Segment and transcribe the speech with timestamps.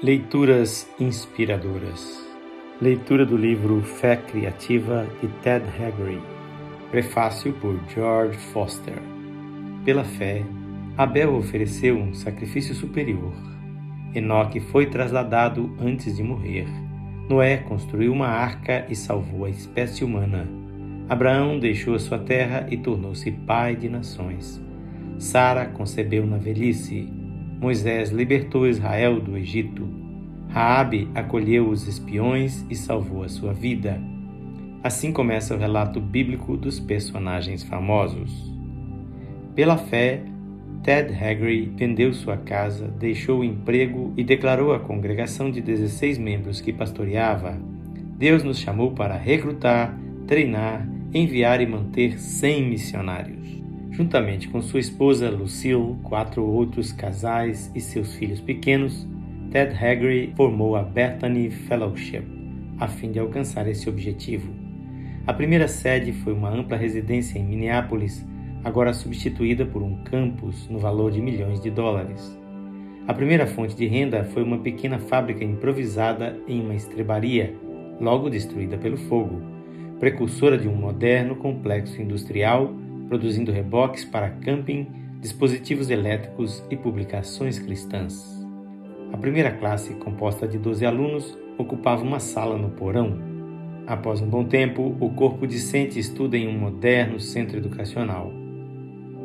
[0.00, 2.24] Leituras inspiradoras.
[2.80, 6.22] Leitura do livro Fé Criativa de Ted Haggard.
[6.88, 8.94] Prefácio por George Foster.
[9.84, 10.44] Pela fé,
[10.96, 13.34] Abel ofereceu um sacrifício superior.
[14.14, 16.68] Enoque foi trasladado antes de morrer.
[17.28, 20.48] Noé construiu uma arca e salvou a espécie humana.
[21.08, 24.62] Abraão deixou a sua terra e tornou-se pai de nações.
[25.18, 27.12] Sara concebeu na velhice.
[27.60, 29.88] Moisés libertou Israel do Egito.
[30.48, 34.00] Raabe acolheu os espiões e salvou a sua vida.
[34.82, 38.54] Assim começa o relato bíblico dos personagens famosos.
[39.56, 40.22] Pela fé,
[40.84, 46.60] Ted Haggard vendeu sua casa, deixou o emprego e declarou à congregação de 16 membros
[46.60, 47.58] que pastoreava:
[48.16, 53.57] Deus nos chamou para recrutar, treinar, enviar e manter 100 missionários.
[53.98, 59.04] Juntamente com sua esposa Lucille, quatro outros casais e seus filhos pequenos,
[59.50, 62.22] Ted Haggard formou a Bethany Fellowship
[62.78, 64.52] a fim de alcançar esse objetivo.
[65.26, 68.24] A primeira sede foi uma ampla residência em Minneapolis,
[68.62, 72.38] agora substituída por um campus no valor de milhões de dólares.
[73.04, 77.52] A primeira fonte de renda foi uma pequena fábrica improvisada em uma estrebaria,
[78.00, 79.42] logo destruída pelo fogo,
[79.98, 82.72] precursora de um moderno complexo industrial
[83.08, 84.86] produzindo reboques para camping,
[85.20, 88.38] dispositivos elétricos e publicações cristãs.
[89.12, 93.18] A primeira classe, composta de 12 alunos, ocupava uma sala no porão.
[93.86, 98.30] Após um bom tempo, o corpo discente estuda em um moderno centro educacional.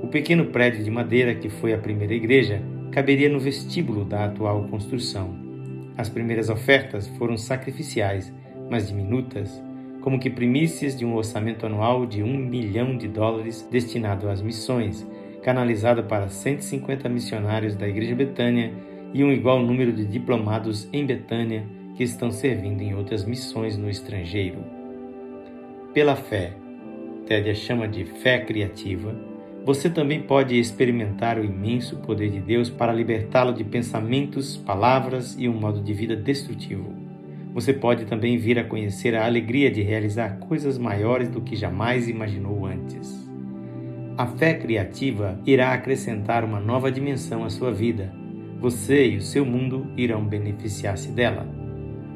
[0.02, 4.68] O pequeno prédio de madeira que foi a primeira igreja caberia no vestíbulo da atual
[4.70, 5.36] construção.
[5.98, 8.34] As primeiras ofertas foram sacrificiais,
[8.70, 9.62] mas diminutas,
[10.04, 15.08] como que primícias de um orçamento anual de um milhão de dólares destinado às missões,
[15.42, 18.74] canalizado para 150 missionários da Igreja Betânia
[19.14, 21.66] e um igual número de diplomados em Betânia
[21.96, 24.66] que estão servindo em outras missões no estrangeiro.
[25.94, 26.52] Pela fé,
[27.26, 29.16] Ted a chama de fé criativa,
[29.64, 35.48] você também pode experimentar o imenso poder de Deus para libertá-lo de pensamentos, palavras e
[35.48, 37.03] um modo de vida destrutivo.
[37.54, 42.08] Você pode também vir a conhecer a alegria de realizar coisas maiores do que jamais
[42.08, 43.24] imaginou antes.
[44.18, 48.12] A fé criativa irá acrescentar uma nova dimensão à sua vida.
[48.60, 51.48] Você e o seu mundo irão beneficiar-se dela.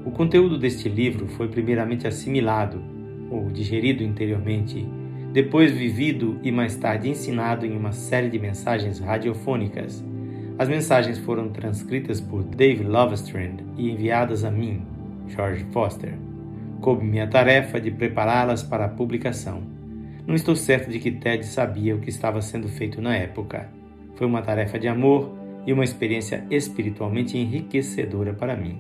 [0.03, 2.81] O conteúdo deste livro foi primeiramente assimilado
[3.30, 4.88] ou digerido interiormente,
[5.34, 10.03] depois vivido e mais tarde ensinado em uma série de mensagens radiofônicas.
[10.58, 14.81] As mensagens foram transcritas por Dave Lovestrand e enviadas a mim,
[15.28, 16.14] George Foster.
[16.82, 19.62] Coube-me a tarefa de prepará-las para a publicação.
[20.26, 23.70] Não estou certo de que Ted sabia o que estava sendo feito na época.
[24.16, 28.80] Foi uma tarefa de amor e uma experiência espiritualmente enriquecedora para mim.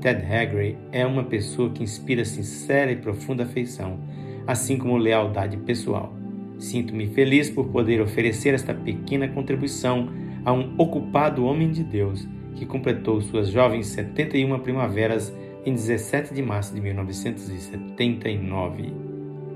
[0.00, 3.98] Ted Haggard é uma pessoa que inspira sincera e profunda afeição,
[4.46, 6.14] assim como lealdade pessoal.
[6.58, 10.08] Sinto-me feliz por poder oferecer esta pequena contribuição
[10.44, 16.42] a um ocupado homem de Deus que completou suas jovens 71 primaveras em 17 de
[16.42, 18.92] março de 1979.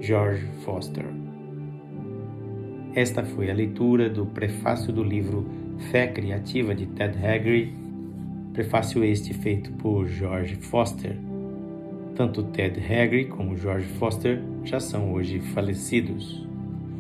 [0.00, 1.05] George Foster.
[2.94, 5.44] Esta foi a leitura do prefácio do livro
[5.91, 7.75] Fé Criativa de Ted Haggard,
[8.53, 11.19] prefácio este feito por George Foster.
[12.15, 16.47] Tanto Ted Haggard como George Foster já são hoje falecidos.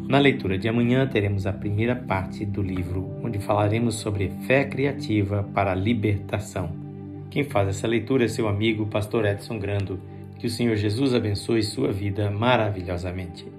[0.08, 5.44] Na leitura de amanhã teremos a primeira parte do livro, onde falaremos sobre fé criativa
[5.54, 6.85] para a libertação.
[7.30, 10.00] Quem faz essa leitura é seu amigo, pastor Edson Grando.
[10.38, 13.55] Que o Senhor Jesus abençoe sua vida maravilhosamente.